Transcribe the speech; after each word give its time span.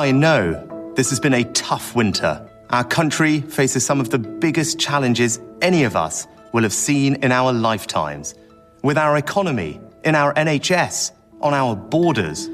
I 0.00 0.12
know 0.12 0.92
this 0.94 1.10
has 1.10 1.18
been 1.18 1.34
a 1.34 1.44
tough 1.52 1.96
winter. 1.96 2.48
Our 2.70 2.84
country 2.84 3.40
faces 3.40 3.84
some 3.84 3.98
of 4.00 4.10
the 4.10 4.18
biggest 4.18 4.78
challenges 4.78 5.40
any 5.62 5.82
of 5.82 5.96
us 5.96 6.28
will 6.52 6.62
have 6.62 6.72
seen 6.72 7.16
in 7.16 7.32
our 7.32 7.52
lifetimes. 7.52 8.34
With 8.82 8.96
our 8.96 9.16
economy, 9.16 9.80
in 10.04 10.14
our 10.14 10.32
NHS, 10.34 11.10
on 11.40 11.52
our 11.52 11.74
borders. 11.74 12.48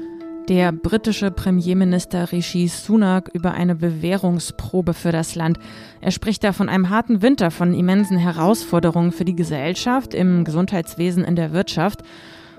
Der 0.47 0.71
britische 0.71 1.29
Premierminister 1.29 2.31
Rishi 2.31 2.69
Sunak 2.69 3.29
über 3.33 3.53
eine 3.53 3.75
Bewährungsprobe 3.75 4.93
für 4.93 5.11
das 5.11 5.35
Land. 5.35 5.59
Er 5.99 6.11
spricht 6.11 6.41
da 6.41 6.53
von 6.53 6.69
einem 6.69 6.89
harten 6.89 7.21
Winter, 7.21 7.51
von 7.51 7.73
immensen 7.73 8.17
Herausforderungen 8.17 9.11
für 9.11 9.25
die 9.25 9.35
Gesellschaft, 9.35 10.13
im 10.13 10.45
Gesundheitswesen, 10.45 11.25
in 11.25 11.35
der 11.35 11.51
Wirtschaft. 11.51 12.01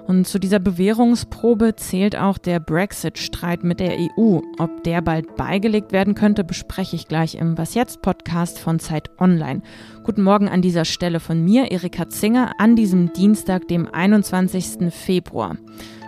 Und 0.07 0.27
zu 0.27 0.39
dieser 0.39 0.59
Bewährungsprobe 0.59 1.77
zählt 1.77 2.15
auch 2.15 2.37
der 2.37 2.61
Brexit-Streit 2.61 3.65
mit 3.65 3.81
der 3.81 3.97
EU. 3.99 4.41
Ob 4.59 4.85
der 4.85 5.01
bald 5.01 5.37
beigelegt 5.37 5.91
werden 5.91 6.15
könnte, 6.15 6.45
bespreche 6.45 6.95
ich 6.95 7.09
gleich 7.09 7.37
im 7.37 7.57
Was 7.57 7.73
jetzt 7.73 8.03
Podcast 8.03 8.59
von 8.59 8.81
Zeit 8.81 9.11
Online. 9.19 9.63
Guten 10.05 10.23
Morgen 10.23 10.49
an 10.49 10.61
dieser 10.61 10.85
Stelle 10.85 11.21
von 11.21 11.43
mir, 11.43 11.71
Erika 11.71 12.11
Zinger, 12.11 12.53
an 12.59 12.77
diesem 12.77 13.15
Dienstag, 13.15 13.67
dem 13.69 13.89
21. 13.91 14.93
Februar. 14.93 15.57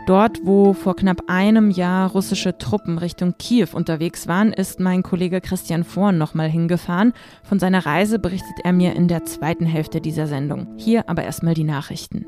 Dort, 0.07 0.41
wo 0.45 0.73
vor 0.73 0.97
knapp 0.97 1.23
einem 1.29 1.71
Jahr 1.71 2.11
russische 2.11 2.57
Truppen 2.59 2.99
Richtung 2.99 3.35
Kiew 3.39 3.69
unterwegs 3.73 4.27
waren, 4.27 4.53
ist 4.53 4.81
mein 4.81 5.03
Kollege 5.03 5.41
Christian 5.41 5.85
Vorn 5.85 6.19
nochmal 6.19 6.49
hingefahren. 6.49 7.13
Von 7.45 7.59
seiner 7.59 7.87
Reise 7.87 8.19
berichtet 8.19 8.57
er 8.65 8.73
mir 8.73 8.95
in 8.97 9.09
der 9.09 9.25
zweiten 9.25 9.67
Hälfte 9.67 10.01
dieser 10.01 10.27
Sendung. 10.27 10.67
Hier 10.77 11.09
aber 11.09 11.23
erstmal 11.23 11.55
die 11.55 11.65
Nachrichten. 11.65 12.27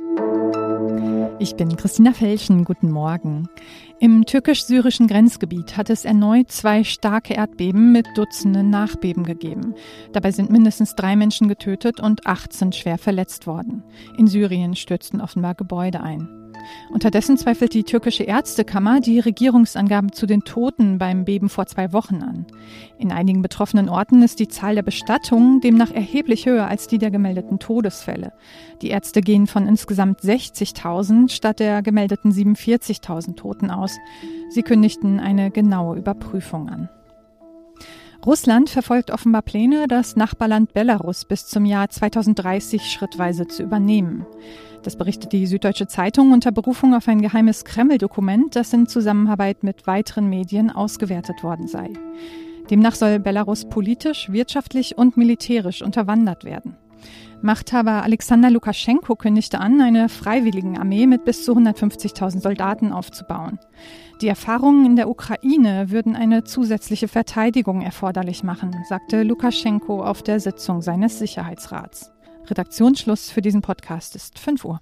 Ich 1.38 1.56
bin 1.56 1.76
Christina 1.76 2.12
Felschen. 2.12 2.64
Guten 2.64 2.92
Morgen. 2.92 3.48
Im 3.98 4.26
türkisch-syrischen 4.26 5.08
Grenzgebiet 5.08 5.76
hat 5.76 5.90
es 5.90 6.04
erneut 6.04 6.52
zwei 6.52 6.84
starke 6.84 7.34
Erdbeben 7.34 7.90
mit 7.90 8.06
Dutzenden 8.14 8.70
Nachbeben 8.70 9.24
gegeben. 9.24 9.74
Dabei 10.12 10.30
sind 10.30 10.50
mindestens 10.50 10.94
drei 10.94 11.16
Menschen 11.16 11.48
getötet 11.48 12.00
und 12.00 12.26
18 12.26 12.72
schwer 12.72 12.98
verletzt 12.98 13.46
worden. 13.46 13.82
In 14.16 14.28
Syrien 14.28 14.76
stürzten 14.76 15.20
offenbar 15.20 15.54
Gebäude 15.54 16.00
ein. 16.00 16.41
Unterdessen 16.90 17.36
zweifelt 17.36 17.74
die 17.74 17.84
türkische 17.84 18.24
Ärztekammer 18.24 19.00
die 19.00 19.20
Regierungsangaben 19.20 20.12
zu 20.12 20.26
den 20.26 20.42
Toten 20.42 20.98
beim 20.98 21.24
Beben 21.24 21.48
vor 21.48 21.66
zwei 21.66 21.92
Wochen 21.92 22.22
an. 22.22 22.46
In 22.98 23.12
einigen 23.12 23.42
betroffenen 23.42 23.88
Orten 23.88 24.22
ist 24.22 24.38
die 24.38 24.48
Zahl 24.48 24.74
der 24.74 24.82
Bestattungen 24.82 25.60
demnach 25.60 25.90
erheblich 25.90 26.46
höher 26.46 26.66
als 26.66 26.86
die 26.86 26.98
der 26.98 27.10
gemeldeten 27.10 27.58
Todesfälle. 27.58 28.32
Die 28.80 28.88
Ärzte 28.88 29.20
gehen 29.20 29.46
von 29.46 29.66
insgesamt 29.66 30.20
60.000 30.20 31.30
statt 31.30 31.60
der 31.60 31.82
gemeldeten 31.82 32.32
47.000 32.32 33.36
Toten 33.36 33.70
aus. 33.70 33.96
Sie 34.50 34.62
kündigten 34.62 35.20
eine 35.20 35.50
genaue 35.50 35.96
Überprüfung 35.96 36.68
an. 36.68 36.88
Russland 38.24 38.70
verfolgt 38.70 39.10
offenbar 39.10 39.42
Pläne, 39.42 39.88
das 39.88 40.14
Nachbarland 40.14 40.72
Belarus 40.72 41.24
bis 41.24 41.48
zum 41.48 41.64
Jahr 41.64 41.90
2030 41.90 42.82
schrittweise 42.82 43.48
zu 43.48 43.64
übernehmen. 43.64 44.24
Das 44.84 44.96
berichtet 44.96 45.32
die 45.32 45.46
Süddeutsche 45.46 45.88
Zeitung 45.88 46.30
unter 46.30 46.52
Berufung 46.52 46.94
auf 46.94 47.08
ein 47.08 47.20
geheimes 47.20 47.64
Kreml-Dokument, 47.64 48.54
das 48.54 48.72
in 48.72 48.86
Zusammenarbeit 48.86 49.64
mit 49.64 49.88
weiteren 49.88 50.28
Medien 50.28 50.70
ausgewertet 50.70 51.42
worden 51.42 51.66
sei. 51.66 51.90
Demnach 52.70 52.94
soll 52.94 53.18
Belarus 53.18 53.68
politisch, 53.68 54.30
wirtschaftlich 54.30 54.96
und 54.96 55.16
militärisch 55.16 55.82
unterwandert 55.82 56.44
werden. 56.44 56.76
Machthaber 57.42 58.04
Alexander 58.04 58.50
Lukaschenko 58.50 59.16
kündigte 59.16 59.58
an, 59.58 59.80
eine 59.80 60.08
Freiwilligenarmee 60.08 61.08
mit 61.08 61.24
bis 61.24 61.44
zu 61.44 61.56
150.000 61.56 62.40
Soldaten 62.40 62.92
aufzubauen. 62.92 63.58
Die 64.22 64.28
Erfahrungen 64.28 64.86
in 64.86 64.94
der 64.94 65.08
Ukraine 65.08 65.90
würden 65.90 66.14
eine 66.14 66.44
zusätzliche 66.44 67.08
Verteidigung 67.08 67.82
erforderlich 67.82 68.44
machen, 68.44 68.72
sagte 68.88 69.24
Lukaschenko 69.24 70.00
auf 70.00 70.22
der 70.22 70.38
Sitzung 70.38 70.80
seines 70.80 71.18
Sicherheitsrats. 71.18 72.12
Redaktionsschluss 72.46 73.30
für 73.30 73.42
diesen 73.42 73.62
Podcast 73.62 74.14
ist 74.14 74.38
5 74.38 74.64
Uhr. 74.64 74.80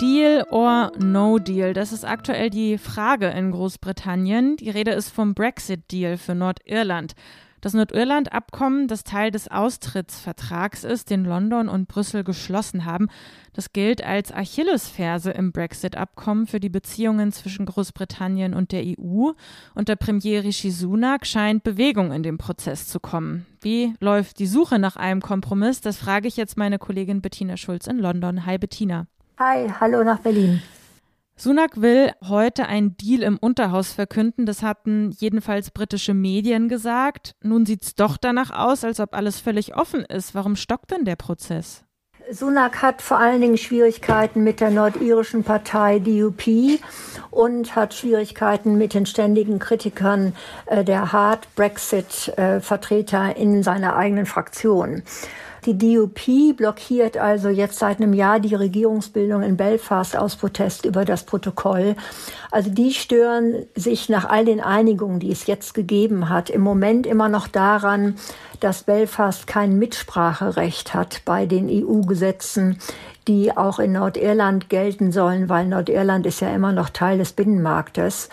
Deal 0.00 0.46
or 0.52 0.92
No 1.00 1.40
Deal? 1.40 1.72
Das 1.72 1.92
ist 1.92 2.04
aktuell 2.04 2.50
die 2.50 2.78
Frage 2.78 3.30
in 3.30 3.50
Großbritannien. 3.50 4.58
Die 4.58 4.70
Rede 4.70 4.92
ist 4.92 5.10
vom 5.10 5.34
Brexit-Deal 5.34 6.18
für 6.18 6.36
Nordirland. 6.36 7.14
Das 7.60 7.74
Nordirland-Abkommen, 7.74 8.88
das 8.88 9.04
Teil 9.04 9.30
des 9.30 9.50
Austrittsvertrags 9.50 10.84
ist, 10.84 11.10
den 11.10 11.24
London 11.24 11.68
und 11.68 11.88
Brüssel 11.88 12.24
geschlossen 12.24 12.86
haben, 12.86 13.08
das 13.52 13.72
gilt 13.72 14.02
als 14.02 14.32
Achillesferse 14.32 15.30
im 15.32 15.52
Brexit-Abkommen 15.52 16.46
für 16.46 16.58
die 16.58 16.70
Beziehungen 16.70 17.32
zwischen 17.32 17.66
Großbritannien 17.66 18.54
und 18.54 18.72
der 18.72 18.84
EU. 18.84 19.32
Unter 19.74 19.96
Premier 19.96 20.42
Rishi 20.42 20.70
Sunak 20.70 21.26
scheint 21.26 21.62
Bewegung 21.62 22.12
in 22.12 22.22
dem 22.22 22.38
Prozess 22.38 22.86
zu 22.86 22.98
kommen. 22.98 23.44
Wie 23.60 23.92
läuft 24.00 24.38
die 24.38 24.46
Suche 24.46 24.78
nach 24.78 24.96
einem 24.96 25.20
Kompromiss? 25.20 25.82
Das 25.82 25.98
frage 25.98 26.28
ich 26.28 26.38
jetzt 26.38 26.56
meine 26.56 26.78
Kollegin 26.78 27.20
Bettina 27.20 27.58
Schulz 27.58 27.86
in 27.86 27.98
London. 27.98 28.46
Hi 28.46 28.56
Bettina. 28.56 29.06
Hi, 29.38 29.68
hallo 29.80 30.02
nach 30.04 30.20
Berlin. 30.20 30.62
Sunak 31.40 31.80
will 31.80 32.12
heute 32.28 32.66
einen 32.66 32.98
Deal 32.98 33.22
im 33.22 33.38
Unterhaus 33.38 33.94
verkünden. 33.94 34.44
Das 34.44 34.62
hatten 34.62 35.10
jedenfalls 35.10 35.70
britische 35.70 36.12
Medien 36.12 36.68
gesagt. 36.68 37.34
Nun 37.42 37.64
sieht 37.64 37.82
es 37.82 37.94
doch 37.94 38.18
danach 38.18 38.50
aus, 38.50 38.84
als 38.84 39.00
ob 39.00 39.14
alles 39.14 39.40
völlig 39.40 39.74
offen 39.74 40.04
ist. 40.04 40.34
Warum 40.34 40.54
stockt 40.54 40.90
denn 40.90 41.06
der 41.06 41.16
Prozess? 41.16 41.82
Sunak 42.30 42.82
hat 42.82 43.00
vor 43.00 43.18
allen 43.18 43.40
Dingen 43.40 43.56
Schwierigkeiten 43.56 44.44
mit 44.44 44.60
der 44.60 44.70
nordirischen 44.70 45.42
Partei 45.42 45.98
DUP 45.98 46.78
und 47.30 47.74
hat 47.74 47.94
Schwierigkeiten 47.94 48.76
mit 48.76 48.92
den 48.92 49.06
ständigen 49.06 49.58
Kritikern 49.58 50.34
äh, 50.66 50.84
der 50.84 51.10
Hard 51.10 51.48
Brexit-Vertreter 51.54 53.34
äh, 53.34 53.42
in 53.42 53.62
seiner 53.62 53.96
eigenen 53.96 54.26
Fraktion. 54.26 55.04
Die 55.66 55.76
DUP 55.76 56.56
blockiert 56.56 57.18
also 57.18 57.48
jetzt 57.48 57.78
seit 57.78 58.00
einem 58.00 58.14
Jahr 58.14 58.40
die 58.40 58.54
Regierungsbildung 58.54 59.42
in 59.42 59.56
Belfast 59.56 60.16
aus 60.16 60.36
Protest 60.36 60.86
über 60.86 61.04
das 61.04 61.24
Protokoll. 61.24 61.96
Also 62.50 62.70
die 62.70 62.92
stören 62.92 63.66
sich 63.74 64.08
nach 64.08 64.24
all 64.24 64.44
den 64.44 64.60
Einigungen, 64.60 65.20
die 65.20 65.30
es 65.30 65.46
jetzt 65.46 65.74
gegeben 65.74 66.28
hat, 66.28 66.50
im 66.50 66.62
Moment 66.62 67.06
immer 67.06 67.28
noch 67.28 67.46
daran, 67.46 68.16
dass 68.60 68.82
Belfast 68.82 69.46
kein 69.46 69.78
Mitspracherecht 69.78 70.94
hat 70.94 71.22
bei 71.24 71.46
den 71.46 71.68
EU-Gesetzen, 71.68 72.78
die 73.28 73.56
auch 73.56 73.78
in 73.78 73.92
Nordirland 73.92 74.68
gelten 74.68 75.12
sollen, 75.12 75.48
weil 75.48 75.66
Nordirland 75.66 76.26
ist 76.26 76.40
ja 76.40 76.54
immer 76.54 76.72
noch 76.72 76.90
Teil 76.90 77.18
des 77.18 77.32
Binnenmarktes. 77.32 78.28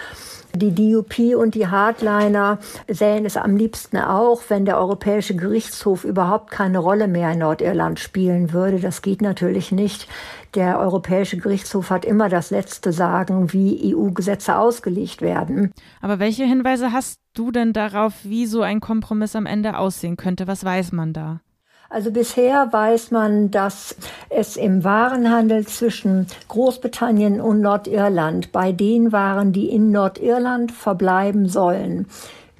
Die 0.55 0.73
DUP 0.73 1.35
und 1.35 1.53
die 1.53 1.67
Hardliner 1.67 2.57
sähen 2.87 3.25
es 3.25 3.37
am 3.37 3.57
liebsten 3.57 3.97
auch, 3.97 4.41
wenn 4.47 4.65
der 4.65 4.79
Europäische 4.79 5.35
Gerichtshof 5.35 6.03
überhaupt 6.03 6.49
keine 6.49 6.79
Rolle 6.79 7.07
mehr 7.07 7.31
in 7.33 7.39
Nordirland 7.39 7.99
spielen 7.99 8.53
würde. 8.53 8.79
Das 8.79 9.01
geht 9.01 9.21
natürlich 9.21 9.71
nicht. 9.71 10.07
Der 10.55 10.79
Europäische 10.79 11.37
Gerichtshof 11.37 11.91
hat 11.91 12.05
immer 12.05 12.29
das 12.29 12.49
letzte 12.49 12.91
Sagen, 12.91 13.53
wie 13.53 13.93
EU-Gesetze 13.93 14.57
ausgelegt 14.57 15.21
werden. 15.21 15.73
Aber 16.01 16.17
welche 16.17 16.45
Hinweise 16.45 16.91
hast 16.91 17.19
du 17.33 17.51
denn 17.51 17.73
darauf, 17.73 18.13
wie 18.23 18.47
so 18.47 18.61
ein 18.61 18.79
Kompromiss 18.79 19.35
am 19.35 19.45
Ende 19.45 19.77
aussehen 19.77 20.17
könnte? 20.17 20.47
Was 20.47 20.63
weiß 20.63 20.91
man 20.91 21.13
da? 21.13 21.41
Also 21.89 22.11
bisher 22.11 22.71
weiß 22.71 23.11
man, 23.11 23.49
dass 23.49 23.95
es 24.29 24.57
im 24.57 24.83
Warenhandel 24.83 25.65
zwischen 25.65 26.27
Großbritannien 26.49 27.39
und 27.39 27.61
Nordirland 27.61 28.51
bei 28.51 28.73
den 28.73 29.11
Waren, 29.13 29.53
die 29.53 29.69
in 29.69 29.91
Nordirland 29.91 30.71
verbleiben 30.71 31.47
sollen, 31.47 32.07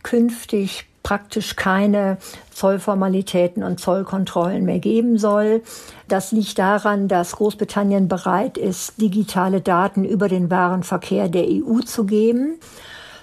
künftig 0.04 0.86
praktisch 1.04 1.56
keine 1.56 2.18
Zollformalitäten 2.52 3.64
und 3.64 3.80
Zollkontrollen 3.80 4.66
mehr 4.66 4.80
geben 4.80 5.18
soll. 5.18 5.62
Das 6.09 6.34
liegt 6.34 6.59
daran, 6.59 7.08
dass 7.08 7.38
Großbritannien 7.38 8.09
bereit 8.09 8.58
ist, 8.58 9.00
digitale 9.00 9.62
Daten 9.62 10.03
über 10.03 10.28
den 10.28 10.52
Warenverkehr 10.52 11.30
der 11.30 11.46
EU 11.47 11.80
zu 11.80 12.06
geben. 12.06 12.59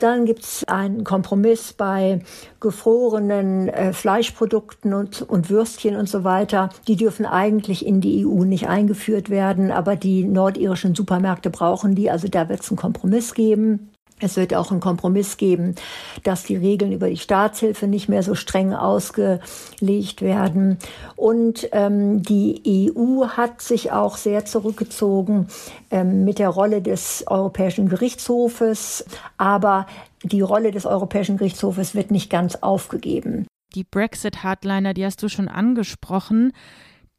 Dann 0.04 0.26
gibt 0.26 0.42
es 0.44 0.64
einen 0.64 1.02
Kompromiss 1.02 1.72
bei 1.72 2.20
gefrorenen 2.60 3.70
äh, 3.70 3.94
Fleischprodukten 3.94 4.92
und, 4.92 5.22
und 5.22 5.48
Würstchen 5.48 5.96
und 5.96 6.10
so 6.10 6.24
weiter. 6.24 6.68
Die 6.86 6.96
dürfen 6.96 7.24
eigentlich 7.24 7.86
in 7.86 8.02
die 8.02 8.26
EU 8.26 8.44
nicht 8.44 8.68
eingeführt 8.68 9.30
werden, 9.30 9.70
aber 9.70 9.96
die 9.96 10.24
nordirischen 10.24 10.94
Supermärkte 10.94 11.48
brauchen 11.48 11.94
die. 11.94 12.10
Also 12.10 12.28
da 12.28 12.50
wird 12.50 12.60
es 12.60 12.68
einen 12.68 12.76
Kompromiss 12.76 13.32
geben. 13.32 13.93
Es 14.20 14.36
wird 14.36 14.54
auch 14.54 14.70
einen 14.70 14.80
Kompromiss 14.80 15.36
geben, 15.36 15.74
dass 16.22 16.44
die 16.44 16.56
Regeln 16.56 16.92
über 16.92 17.08
die 17.08 17.16
Staatshilfe 17.16 17.88
nicht 17.88 18.08
mehr 18.08 18.22
so 18.22 18.34
streng 18.34 18.72
ausgelegt 18.72 20.22
werden. 20.22 20.78
Und 21.16 21.68
ähm, 21.72 22.22
die 22.22 22.92
EU 22.96 23.26
hat 23.26 23.60
sich 23.60 23.90
auch 23.90 24.16
sehr 24.16 24.44
zurückgezogen 24.44 25.48
ähm, 25.90 26.24
mit 26.24 26.38
der 26.38 26.48
Rolle 26.48 26.80
des 26.80 27.24
Europäischen 27.26 27.88
Gerichtshofes. 27.88 29.04
Aber 29.36 29.86
die 30.22 30.42
Rolle 30.42 30.70
des 30.70 30.86
Europäischen 30.86 31.36
Gerichtshofes 31.36 31.94
wird 31.94 32.10
nicht 32.10 32.30
ganz 32.30 32.56
aufgegeben. 32.56 33.46
Die 33.74 33.84
Brexit-Hardliner, 33.84 34.94
die 34.94 35.04
hast 35.04 35.22
du 35.22 35.28
schon 35.28 35.48
angesprochen 35.48 36.52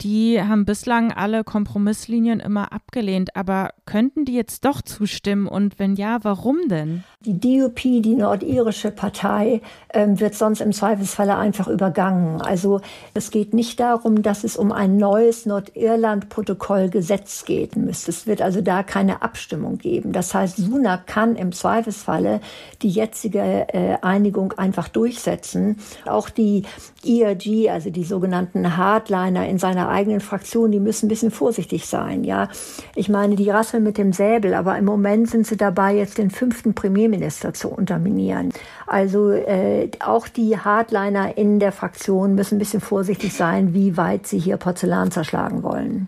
die 0.01 0.41
haben 0.41 0.65
bislang 0.65 1.13
alle 1.13 1.43
Kompromisslinien 1.43 2.39
immer 2.39 2.73
abgelehnt. 2.73 3.35
Aber 3.35 3.69
könnten 3.85 4.25
die 4.25 4.33
jetzt 4.33 4.65
doch 4.65 4.81
zustimmen? 4.81 5.47
Und 5.47 5.77
wenn 5.79 5.95
ja, 5.95 6.19
warum 6.23 6.67
denn? 6.67 7.03
Die 7.21 7.39
DUP, 7.39 7.81
die 7.81 8.15
nordirische 8.15 8.91
Partei, 8.91 9.61
ähm, 9.93 10.19
wird 10.19 10.35
sonst 10.35 10.59
im 10.59 10.73
Zweifelsfalle 10.73 11.37
einfach 11.37 11.67
übergangen. 11.67 12.41
Also 12.41 12.81
es 13.13 13.31
geht 13.31 13.53
nicht 13.53 13.79
darum, 13.79 14.21
dass 14.21 14.43
es 14.43 14.57
um 14.57 14.73
ein 14.73 14.97
neues 14.97 15.45
Nordirland-Protokoll-Gesetz 15.45 17.45
geht 17.45 17.77
müsste. 17.77 18.11
Es 18.11 18.27
wird 18.27 18.41
also 18.41 18.59
da 18.61 18.83
keine 18.83 19.21
Abstimmung 19.21 19.77
geben. 19.77 20.11
Das 20.11 20.33
heißt, 20.33 20.57
Sunak 20.57 21.07
kann 21.07 21.37
im 21.37 21.53
Zweifelsfalle 21.53 22.41
die 22.81 22.89
jetzige 22.89 23.73
äh, 23.73 23.97
Einigung 24.01 24.51
einfach 24.53 24.89
durchsetzen. 24.89 25.77
Auch 26.05 26.29
die 26.29 26.63
ERG, 27.05 27.69
also 27.69 27.89
die 27.89 28.03
sogenannten 28.03 28.75
Hardliner 28.75 29.47
in 29.47 29.57
seiner 29.57 29.84
eigenen 29.89 30.19
Fraktion, 30.19 30.71
die 30.71 30.79
müssen 30.79 31.05
ein 31.05 31.09
bisschen 31.09 31.31
vorsichtig 31.31 31.85
sein. 31.85 32.23
Ja, 32.23 32.49
ich 32.95 33.09
meine, 33.09 33.35
die 33.35 33.49
rasseln 33.49 33.83
mit 33.83 33.97
dem 33.97 34.13
Säbel, 34.13 34.53
aber 34.53 34.77
im 34.77 34.85
Moment 34.85 35.29
sind 35.29 35.47
sie 35.47 35.57
dabei, 35.57 35.95
jetzt 35.95 36.17
den 36.17 36.31
fünften 36.31 36.73
Premierminister 36.73 37.53
zu 37.53 37.69
unterminieren. 37.69 38.51
Also 38.87 39.31
äh, 39.31 39.89
auch 39.99 40.27
die 40.27 40.57
Hardliner 40.57 41.37
in 41.37 41.59
der 41.59 41.71
Fraktion 41.71 42.35
müssen 42.35 42.55
ein 42.55 42.59
bisschen 42.59 42.81
vorsichtig 42.81 43.33
sein, 43.33 43.73
wie 43.73 43.97
weit 43.97 44.27
sie 44.27 44.39
hier 44.39 44.57
Porzellan 44.57 45.11
zerschlagen 45.11 45.63
wollen. 45.63 46.07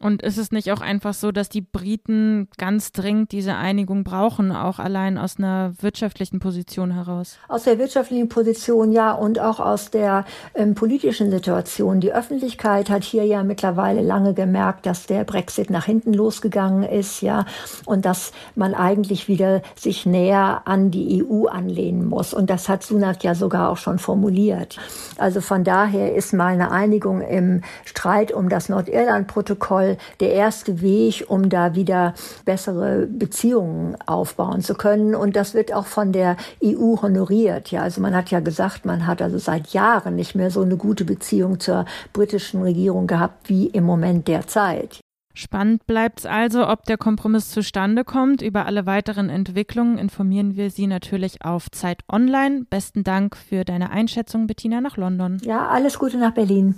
Und 0.00 0.22
ist 0.22 0.38
es 0.38 0.52
nicht 0.52 0.70
auch 0.72 0.80
einfach 0.80 1.14
so, 1.14 1.32
dass 1.32 1.48
die 1.48 1.60
Briten 1.60 2.48
ganz 2.56 2.92
dringend 2.92 3.32
diese 3.32 3.54
Einigung 3.54 4.04
brauchen, 4.04 4.52
auch 4.52 4.78
allein 4.78 5.18
aus 5.18 5.38
einer 5.38 5.72
wirtschaftlichen 5.80 6.38
Position 6.38 6.92
heraus? 6.92 7.38
Aus 7.48 7.64
der 7.64 7.78
wirtschaftlichen 7.78 8.28
Position 8.28 8.92
ja 8.92 9.12
und 9.12 9.40
auch 9.40 9.60
aus 9.60 9.90
der 9.90 10.24
ähm, 10.54 10.74
politischen 10.74 11.30
Situation. 11.30 12.00
Die 12.00 12.12
Öffentlichkeit 12.12 12.90
hat 12.90 13.04
hier 13.04 13.24
ja 13.24 13.42
mittlerweile 13.42 14.02
lange 14.02 14.34
gemerkt, 14.34 14.86
dass 14.86 15.06
der 15.06 15.24
Brexit 15.24 15.70
nach 15.70 15.84
hinten 15.84 16.12
losgegangen 16.12 16.82
ist, 16.82 17.20
ja, 17.20 17.44
und 17.84 18.04
dass 18.04 18.32
man 18.54 18.74
eigentlich 18.74 19.28
wieder 19.28 19.62
sich 19.74 20.06
näher 20.06 20.62
an 20.64 20.90
die 20.90 21.24
EU 21.24 21.46
anlehnen 21.46 22.04
muss. 22.04 22.34
Und 22.34 22.50
das 22.50 22.68
hat 22.68 22.82
Sunak 22.82 23.24
ja 23.24 23.34
sogar 23.34 23.70
auch 23.70 23.78
schon 23.78 23.98
formuliert. 23.98 24.78
Also 25.16 25.40
von 25.40 25.64
daher 25.64 26.14
ist 26.14 26.32
mal 26.32 26.52
eine 26.52 26.70
Einigung 26.70 27.20
im 27.20 27.62
Streit 27.84 28.32
um 28.32 28.48
das 28.48 28.68
Nordirland-Protokoll 28.68 29.87
Der 30.20 30.32
erste 30.32 30.80
Weg, 30.80 31.24
um 31.28 31.48
da 31.48 31.74
wieder 31.74 32.14
bessere 32.44 33.06
Beziehungen 33.06 33.96
aufbauen 34.06 34.60
zu 34.60 34.74
können. 34.74 35.14
Und 35.14 35.36
das 35.36 35.54
wird 35.54 35.72
auch 35.72 35.86
von 35.86 36.12
der 36.12 36.36
EU 36.62 37.00
honoriert. 37.00 37.70
Ja, 37.70 37.82
also 37.82 38.00
man 38.00 38.14
hat 38.14 38.30
ja 38.30 38.40
gesagt, 38.40 38.84
man 38.84 39.06
hat 39.06 39.22
also 39.22 39.38
seit 39.38 39.68
Jahren 39.68 40.16
nicht 40.16 40.34
mehr 40.34 40.50
so 40.50 40.62
eine 40.62 40.76
gute 40.76 41.04
Beziehung 41.04 41.60
zur 41.60 41.84
britischen 42.12 42.62
Regierung 42.62 43.06
gehabt 43.06 43.48
wie 43.48 43.66
im 43.66 43.84
Moment 43.84 44.28
derzeit. 44.28 45.00
Spannend 45.38 45.86
bleibt 45.86 46.18
es 46.18 46.26
also, 46.26 46.66
ob 46.66 46.84
der 46.86 46.96
Kompromiss 46.96 47.50
zustande 47.50 48.02
kommt. 48.02 48.42
Über 48.42 48.66
alle 48.66 48.86
weiteren 48.86 49.30
Entwicklungen 49.30 49.96
informieren 49.96 50.56
wir 50.56 50.68
Sie 50.70 50.88
natürlich 50.88 51.44
auf 51.44 51.70
Zeit 51.70 52.00
Online. 52.10 52.64
Besten 52.68 53.04
Dank 53.04 53.36
für 53.36 53.64
deine 53.64 53.90
Einschätzung, 53.90 54.48
Bettina, 54.48 54.80
nach 54.80 54.96
London. 54.96 55.38
Ja, 55.42 55.68
alles 55.68 56.00
Gute 56.00 56.18
nach 56.18 56.32
Berlin. 56.32 56.74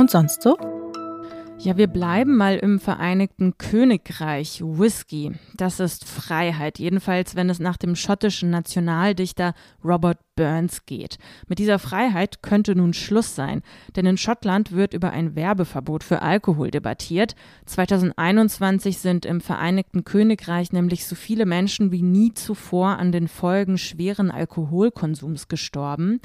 Und 0.00 0.10
sonst 0.10 0.40
so? 0.40 0.56
Ja, 1.58 1.76
wir 1.76 1.86
bleiben 1.86 2.34
mal 2.38 2.56
im 2.56 2.80
Vereinigten 2.80 3.58
Königreich. 3.58 4.62
Whisky, 4.64 5.32
das 5.58 5.78
ist 5.78 6.06
Freiheit, 6.06 6.78
jedenfalls 6.78 7.36
wenn 7.36 7.50
es 7.50 7.58
nach 7.58 7.76
dem 7.76 7.94
schottischen 7.96 8.48
Nationaldichter 8.48 9.52
Robert 9.84 10.16
Burns 10.36 10.86
geht. 10.86 11.18
Mit 11.48 11.58
dieser 11.58 11.78
Freiheit 11.78 12.42
könnte 12.42 12.74
nun 12.74 12.94
Schluss 12.94 13.34
sein, 13.34 13.60
denn 13.94 14.06
in 14.06 14.16
Schottland 14.16 14.72
wird 14.72 14.94
über 14.94 15.10
ein 15.10 15.36
Werbeverbot 15.36 16.02
für 16.02 16.22
Alkohol 16.22 16.70
debattiert. 16.70 17.34
2021 17.66 18.96
sind 18.96 19.26
im 19.26 19.42
Vereinigten 19.42 20.04
Königreich 20.04 20.72
nämlich 20.72 21.04
so 21.04 21.14
viele 21.14 21.44
Menschen 21.44 21.92
wie 21.92 22.00
nie 22.00 22.32
zuvor 22.32 22.98
an 22.98 23.12
den 23.12 23.28
Folgen 23.28 23.76
schweren 23.76 24.30
Alkoholkonsums 24.30 25.48
gestorben. 25.48 26.20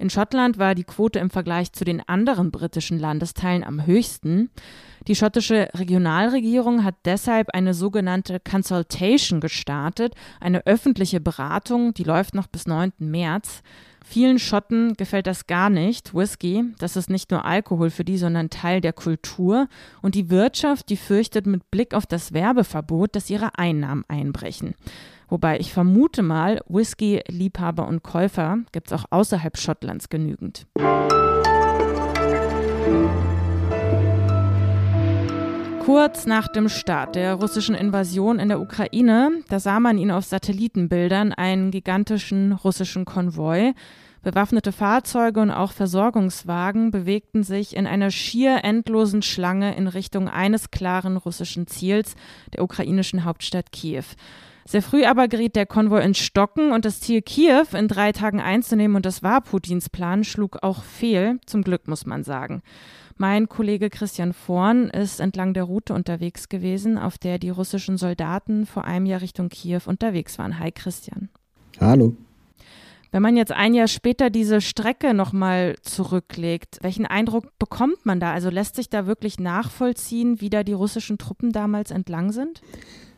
In 0.00 0.08
Schottland 0.08 0.56
war 0.56 0.74
die 0.74 0.84
Quote 0.84 1.18
im 1.18 1.28
Vergleich 1.28 1.74
zu 1.74 1.84
den 1.84 2.00
anderen 2.08 2.50
britischen 2.50 2.98
Landesteilen 2.98 3.62
am 3.62 3.84
höchsten. 3.84 4.48
Die 5.06 5.14
schottische 5.14 5.68
Regionalregierung 5.74 6.84
hat 6.84 6.94
deshalb 7.04 7.50
eine 7.50 7.74
sogenannte 7.74 8.40
Consultation 8.40 9.40
gestartet, 9.40 10.14
eine 10.40 10.66
öffentliche 10.66 11.20
Beratung, 11.20 11.92
die 11.92 12.04
läuft 12.04 12.34
noch 12.34 12.46
bis 12.46 12.66
9. 12.66 12.92
März. 12.98 13.62
Vielen 14.02 14.38
Schotten 14.38 14.94
gefällt 14.94 15.26
das 15.26 15.46
gar 15.46 15.68
nicht. 15.68 16.14
Whisky, 16.14 16.64
das 16.78 16.96
ist 16.96 17.10
nicht 17.10 17.30
nur 17.30 17.44
Alkohol 17.44 17.90
für 17.90 18.02
die, 18.04 18.16
sondern 18.16 18.48
Teil 18.48 18.80
der 18.80 18.94
Kultur. 18.94 19.68
Und 20.00 20.14
die 20.14 20.30
Wirtschaft, 20.30 20.88
die 20.88 20.96
fürchtet 20.96 21.46
mit 21.46 21.70
Blick 21.70 21.92
auf 21.92 22.06
das 22.06 22.32
Werbeverbot, 22.32 23.14
dass 23.14 23.28
ihre 23.28 23.58
Einnahmen 23.58 24.06
einbrechen. 24.08 24.74
Wobei 25.30 25.60
ich 25.60 25.72
vermute 25.72 26.22
mal, 26.22 26.60
Whisky-Liebhaber 26.68 27.86
und 27.86 28.02
Käufer 28.02 28.58
gibt 28.72 28.88
es 28.88 28.92
auch 28.92 29.04
außerhalb 29.10 29.56
Schottlands 29.56 30.08
genügend. 30.08 30.66
Kurz 35.84 36.26
nach 36.26 36.48
dem 36.48 36.68
Start 36.68 37.14
der 37.14 37.34
russischen 37.34 37.74
Invasion 37.74 38.38
in 38.38 38.48
der 38.48 38.60
Ukraine, 38.60 39.30
da 39.48 39.60
sah 39.60 39.80
man 39.80 39.98
ihn 39.98 40.10
auf 40.10 40.24
Satellitenbildern, 40.24 41.32
einen 41.32 41.70
gigantischen 41.70 42.52
russischen 42.52 43.04
Konvoi. 43.04 43.72
Bewaffnete 44.22 44.70
Fahrzeuge 44.72 45.40
und 45.40 45.50
auch 45.50 45.72
Versorgungswagen 45.72 46.90
bewegten 46.90 47.42
sich 47.42 47.74
in 47.74 47.86
einer 47.86 48.10
schier 48.10 48.64
endlosen 48.64 49.22
Schlange 49.22 49.74
in 49.76 49.86
Richtung 49.86 50.28
eines 50.28 50.70
klaren 50.70 51.16
russischen 51.16 51.66
Ziels, 51.66 52.14
der 52.52 52.62
ukrainischen 52.62 53.24
Hauptstadt 53.24 53.72
Kiew. 53.72 54.04
Sehr 54.66 54.82
früh 54.82 55.04
aber 55.04 55.26
geriet 55.26 55.56
der 55.56 55.64
Konvoi 55.64 56.02
ins 56.02 56.18
Stocken 56.18 56.70
und 56.72 56.84
das 56.84 57.00
Ziel 57.00 57.22
Kiew 57.22 57.64
in 57.72 57.88
drei 57.88 58.12
Tagen 58.12 58.40
einzunehmen, 58.40 58.94
und 58.94 59.06
das 59.06 59.22
war 59.22 59.40
Putins 59.40 59.88
Plan, 59.88 60.22
schlug 60.22 60.58
auch 60.62 60.82
fehl, 60.82 61.40
zum 61.46 61.62
Glück 61.62 61.88
muss 61.88 62.04
man 62.04 62.22
sagen. 62.22 62.62
Mein 63.16 63.48
Kollege 63.48 63.90
Christian 63.90 64.34
Vorn 64.34 64.88
ist 64.88 65.18
entlang 65.18 65.54
der 65.54 65.64
Route 65.64 65.94
unterwegs 65.94 66.48
gewesen, 66.48 66.98
auf 66.98 67.16
der 67.16 67.38
die 67.38 67.50
russischen 67.50 67.96
Soldaten 67.96 68.66
vor 68.66 68.84
einem 68.84 69.06
Jahr 69.06 69.22
Richtung 69.22 69.48
Kiew 69.48 69.82
unterwegs 69.86 70.38
waren. 70.38 70.58
Hi 70.58 70.70
Christian. 70.70 71.30
Hallo. 71.80 72.14
Wenn 73.12 73.22
man 73.22 73.36
jetzt 73.36 73.52
ein 73.52 73.74
Jahr 73.74 73.88
später 73.88 74.30
diese 74.30 74.60
Strecke 74.60 75.14
nochmal 75.14 75.74
zurücklegt, 75.82 76.78
welchen 76.82 77.06
Eindruck 77.06 77.58
bekommt 77.58 78.04
man 78.04 78.20
da? 78.20 78.32
Also 78.32 78.50
lässt 78.50 78.76
sich 78.76 78.88
da 78.88 79.06
wirklich 79.06 79.40
nachvollziehen, 79.40 80.40
wie 80.40 80.50
da 80.50 80.62
die 80.62 80.72
russischen 80.72 81.18
Truppen 81.18 81.50
damals 81.50 81.90
entlang 81.90 82.30
sind? 82.30 82.60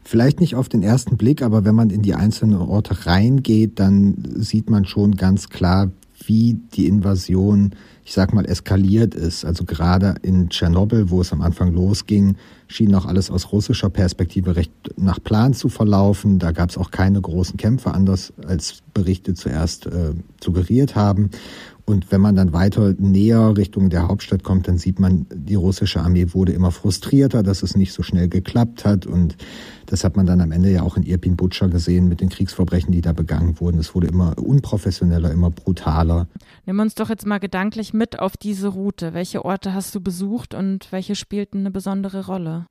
Vielleicht 0.04 0.40
nicht 0.40 0.56
auf 0.56 0.68
den 0.68 0.82
ersten 0.82 1.16
Blick, 1.16 1.42
aber 1.42 1.64
wenn 1.64 1.74
man 1.74 1.90
in 1.90 2.02
die 2.02 2.14
einzelnen 2.14 2.56
Orte 2.56 3.06
reingeht, 3.06 3.78
dann 3.78 4.16
sieht 4.36 4.68
man 4.68 4.84
schon 4.84 5.14
ganz 5.16 5.48
klar, 5.48 5.90
wie 6.26 6.54
die 6.74 6.86
Invasion, 6.86 7.74
ich 8.04 8.12
sag 8.12 8.32
mal, 8.32 8.46
eskaliert 8.46 9.14
ist. 9.14 9.44
Also 9.44 9.64
gerade 9.64 10.14
in 10.22 10.48
Tschernobyl, 10.48 11.10
wo 11.10 11.20
es 11.20 11.32
am 11.32 11.42
Anfang 11.42 11.72
losging, 11.72 12.36
schien 12.72 12.94
auch 12.94 13.06
alles 13.06 13.30
aus 13.30 13.52
russischer 13.52 13.90
Perspektive 13.90 14.56
recht 14.56 14.72
nach 14.96 15.22
Plan 15.22 15.54
zu 15.54 15.68
verlaufen. 15.68 16.38
Da 16.38 16.52
gab 16.52 16.70
es 16.70 16.78
auch 16.78 16.90
keine 16.90 17.20
großen 17.20 17.56
Kämpfe, 17.56 17.92
anders 17.92 18.32
als 18.46 18.82
Berichte 18.94 19.34
zuerst 19.34 19.86
äh, 19.86 20.14
suggeriert 20.42 20.96
haben. 20.96 21.30
Und 21.84 22.12
wenn 22.12 22.20
man 22.20 22.36
dann 22.36 22.52
weiter 22.52 22.94
näher 22.98 23.56
Richtung 23.56 23.90
der 23.90 24.06
Hauptstadt 24.06 24.44
kommt, 24.44 24.68
dann 24.68 24.78
sieht 24.78 25.00
man, 25.00 25.26
die 25.34 25.56
russische 25.56 26.00
Armee 26.00 26.28
wurde 26.32 26.52
immer 26.52 26.70
frustrierter, 26.70 27.42
dass 27.42 27.62
es 27.62 27.76
nicht 27.76 27.92
so 27.92 28.02
schnell 28.02 28.28
geklappt 28.28 28.84
hat. 28.84 29.04
Und 29.04 29.36
das 29.86 30.04
hat 30.04 30.16
man 30.16 30.24
dann 30.26 30.40
am 30.40 30.52
Ende 30.52 30.70
ja 30.70 30.82
auch 30.82 30.96
in 30.96 31.02
Irpin 31.02 31.36
Butscha 31.36 31.66
gesehen 31.66 32.08
mit 32.08 32.20
den 32.20 32.28
Kriegsverbrechen, 32.28 32.92
die 32.92 33.00
da 33.00 33.12
begangen 33.12 33.58
wurden. 33.60 33.78
Es 33.78 33.94
wurde 33.94 34.06
immer 34.06 34.38
unprofessioneller, 34.38 35.32
immer 35.32 35.50
brutaler. 35.50 36.28
Nimm 36.66 36.78
uns 36.78 36.94
doch 36.94 37.08
jetzt 37.08 37.26
mal 37.26 37.38
gedanklich 37.38 37.92
mit 37.92 38.18
auf 38.18 38.36
diese 38.36 38.68
Route. 38.68 39.12
Welche 39.12 39.44
Orte 39.44 39.74
hast 39.74 39.94
du 39.94 40.00
besucht 40.00 40.54
und 40.54 40.92
welche 40.92 41.16
spielten 41.16 41.58
eine 41.58 41.72
besondere 41.72 42.26
Rolle? 42.26 42.66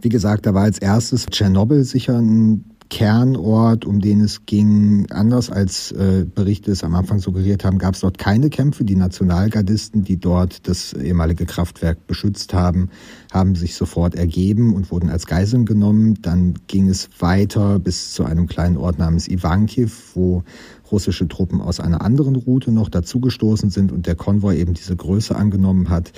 Wie 0.00 0.08
gesagt, 0.08 0.46
da 0.46 0.54
war 0.54 0.62
als 0.62 0.78
erstes 0.78 1.26
Tschernobyl 1.26 1.84
sicher 1.84 2.18
ein 2.18 2.64
Kernort, 2.94 3.86
um 3.86 4.00
den 4.00 4.20
es 4.20 4.46
ging. 4.46 5.10
Anders 5.10 5.50
als 5.50 5.90
äh, 5.90 6.24
Berichte 6.32 6.70
es 6.70 6.84
am 6.84 6.94
Anfang 6.94 7.18
suggeriert 7.18 7.64
haben, 7.64 7.78
gab 7.78 7.94
es 7.94 8.02
dort 8.02 8.18
keine 8.18 8.50
Kämpfe. 8.50 8.84
Die 8.84 8.94
Nationalgardisten, 8.94 10.04
die 10.04 10.16
dort 10.16 10.68
das 10.68 10.92
ehemalige 10.92 11.44
Kraftwerk 11.44 12.06
beschützt 12.06 12.54
haben, 12.54 12.90
haben 13.32 13.56
sich 13.56 13.74
sofort 13.74 14.14
ergeben 14.14 14.72
und 14.72 14.92
wurden 14.92 15.10
als 15.10 15.26
Geiseln 15.26 15.66
genommen. 15.66 16.22
Dann 16.22 16.54
ging 16.68 16.88
es 16.88 17.08
weiter 17.18 17.80
bis 17.80 18.12
zu 18.12 18.22
einem 18.26 18.46
kleinen 18.46 18.76
Ort 18.76 19.00
namens 19.00 19.26
Ivankiv, 19.26 20.12
wo 20.14 20.44
russische 20.92 21.26
Truppen 21.26 21.60
aus 21.60 21.80
einer 21.80 22.00
anderen 22.00 22.36
Route 22.36 22.70
noch 22.70 22.88
dazugestoßen 22.88 23.70
sind 23.70 23.90
und 23.90 24.06
der 24.06 24.14
Konvoi 24.14 24.56
eben 24.56 24.74
diese 24.74 24.94
Größe 24.94 25.34
angenommen 25.34 25.88
hat. 25.88 26.12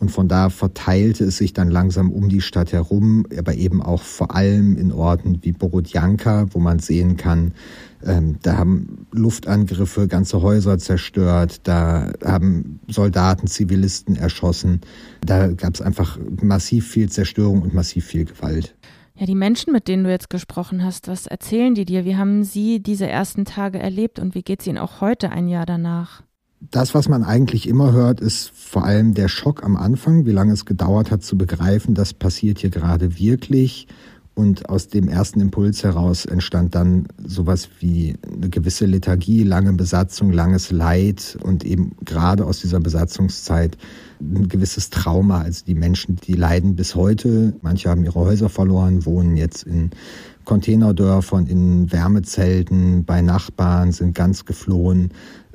Und 0.00 0.10
von 0.10 0.28
da 0.28 0.48
verteilte 0.48 1.24
es 1.24 1.36
sich 1.36 1.52
dann 1.52 1.70
langsam 1.70 2.10
um 2.10 2.30
die 2.30 2.40
Stadt 2.40 2.72
herum, 2.72 3.26
aber 3.38 3.54
eben 3.54 3.82
auch 3.82 4.02
vor 4.02 4.34
allem 4.34 4.76
in 4.78 4.92
Orten 4.92 5.38
wie 5.42 5.52
Borodjanka, 5.52 6.46
wo 6.52 6.58
man 6.58 6.78
sehen 6.78 7.18
kann, 7.18 7.52
ähm, 8.02 8.38
da 8.42 8.56
haben 8.56 9.06
Luftangriffe 9.12 10.08
ganze 10.08 10.40
Häuser 10.40 10.78
zerstört, 10.78 11.60
da 11.64 12.12
haben 12.24 12.80
Soldaten 12.88 13.46
Zivilisten 13.46 14.16
erschossen. 14.16 14.80
Da 15.20 15.48
gab 15.48 15.74
es 15.74 15.82
einfach 15.82 16.18
massiv 16.42 16.88
viel 16.88 17.10
Zerstörung 17.10 17.60
und 17.60 17.74
massiv 17.74 18.06
viel 18.06 18.24
Gewalt. 18.24 18.74
Ja, 19.16 19.26
die 19.26 19.34
Menschen, 19.34 19.74
mit 19.74 19.86
denen 19.86 20.04
du 20.04 20.10
jetzt 20.10 20.30
gesprochen 20.30 20.82
hast, 20.82 21.08
was 21.08 21.26
erzählen 21.26 21.74
die 21.74 21.84
dir? 21.84 22.06
Wie 22.06 22.16
haben 22.16 22.42
sie 22.42 22.82
diese 22.82 23.06
ersten 23.06 23.44
Tage 23.44 23.78
erlebt 23.78 24.18
und 24.18 24.34
wie 24.34 24.42
geht 24.42 24.60
es 24.60 24.66
ihnen 24.66 24.78
auch 24.78 25.02
heute 25.02 25.30
ein 25.30 25.46
Jahr 25.46 25.66
danach? 25.66 26.22
Das, 26.60 26.94
was 26.94 27.08
man 27.08 27.24
eigentlich 27.24 27.68
immer 27.68 27.92
hört, 27.92 28.20
ist 28.20 28.50
vor 28.54 28.84
allem 28.84 29.14
der 29.14 29.28
Schock 29.28 29.64
am 29.64 29.76
Anfang, 29.76 30.26
wie 30.26 30.32
lange 30.32 30.52
es 30.52 30.66
gedauert 30.66 31.10
hat 31.10 31.22
zu 31.22 31.38
begreifen, 31.38 31.94
das 31.94 32.12
passiert 32.12 32.58
hier 32.58 32.70
gerade 32.70 33.18
wirklich 33.18 33.88
und 34.40 34.68
aus 34.68 34.88
dem 34.88 35.08
ersten 35.08 35.40
Impuls 35.40 35.84
heraus 35.84 36.24
entstand 36.24 36.74
dann 36.74 37.08
sowas 37.22 37.68
wie 37.80 38.14
eine 38.26 38.48
gewisse 38.48 38.86
Lethargie, 38.86 39.42
lange 39.42 39.72
Besatzung, 39.74 40.32
langes 40.32 40.70
Leid 40.70 41.36
und 41.42 41.64
eben 41.64 41.92
gerade 42.04 42.46
aus 42.46 42.60
dieser 42.60 42.80
Besatzungszeit 42.80 43.76
ein 44.20 44.48
gewisses 44.48 44.88
Trauma. 44.88 45.42
Also 45.42 45.64
die 45.66 45.74
Menschen, 45.74 46.16
die 46.16 46.32
leiden 46.32 46.74
bis 46.74 46.94
heute. 46.94 47.54
Manche 47.60 47.90
haben 47.90 48.04
ihre 48.04 48.18
Häuser 48.18 48.48
verloren, 48.48 49.04
wohnen 49.04 49.36
jetzt 49.36 49.64
in 49.64 49.90
Containerdörfern, 50.44 51.46
in 51.46 51.92
Wärmezelten, 51.92 53.04
bei 53.04 53.20
Nachbarn, 53.20 53.92
sind 53.92 54.14
ganz 54.14 54.46
geflohen. 54.46 55.10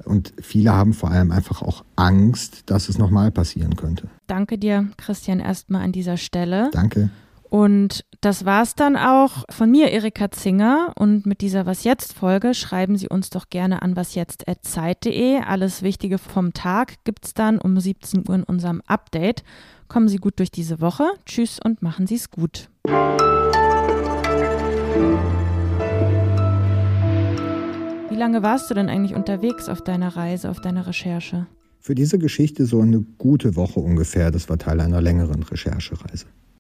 Und 0.06 0.34
viele 0.42 0.74
haben 0.74 0.94
vor 0.94 1.12
allem 1.12 1.32
einfach 1.32 1.62
auch 1.62 1.84
Angst, 1.96 2.64
dass 2.70 2.90
es 2.90 2.98
nochmal 2.98 3.32
passieren 3.32 3.76
könnte. 3.76 4.08
Danke 4.28 4.58
dir, 4.58 4.90
Christian, 4.98 5.40
erstmal 5.40 5.84
an 5.84 5.92
dieser 5.92 6.18
Stelle. 6.18 6.70
Danke. 6.72 7.10
Und 7.50 8.04
das 8.22 8.44
war's 8.44 8.76
dann 8.76 8.98
auch 8.98 9.46
von 9.50 9.72
mir, 9.72 9.92
Erika 9.92 10.30
Zinger. 10.32 10.94
Und 10.98 11.26
mit 11.26 11.42
dieser 11.42 11.66
Was 11.66 11.84
jetzt 11.84 12.14
Folge 12.14 12.54
schreiben 12.54 12.98
Sie 12.98 13.08
uns 13.08 13.30
doch 13.30 13.50
gerne 13.50 13.82
an 13.82 13.96
wasjetzt.zeit.de. 13.96 15.40
Alles 15.40 15.82
Wichtige 15.82 16.18
vom 16.18 16.54
Tag 16.54 16.96
gibt's 17.06 17.34
dann 17.34 17.60
um 17.60 17.80
17 17.80 18.28
Uhr 18.28 18.36
in 18.36 18.44
unserem 18.44 18.82
Update. 18.88 19.44
Kommen 19.88 20.10
Sie 20.10 20.18
gut 20.18 20.40
durch 20.40 20.52
diese 20.52 20.82
Woche. 20.82 21.06
Tschüss 21.26 21.60
und 21.64 21.82
machen 21.82 22.08
Sie 22.08 22.16
es 22.16 22.30
gut. 22.30 22.70
Wie 28.16 28.20
lange 28.20 28.44
warst 28.44 28.70
du 28.70 28.74
denn 28.74 28.88
eigentlich 28.88 29.14
unterwegs 29.14 29.68
auf 29.68 29.82
deiner 29.82 30.16
Reise, 30.16 30.50
auf 30.50 30.62
deiner 30.62 30.88
Recherche? 30.88 31.48
Für 31.82 31.96
diese 31.96 32.18
Geschichte 32.18 32.66
so 32.66 32.80
eine 32.80 33.02
gute 33.18 33.58
Woche 33.58 33.82
ungefähr. 33.82 34.32
Das 34.32 34.48
war 34.48 34.58
Teil 34.58 34.80
einer 34.80 35.02
längeren 35.02 35.44
Recherchereise. 35.44 36.26